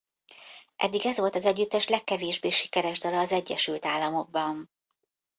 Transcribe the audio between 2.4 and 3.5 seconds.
sikeres dala az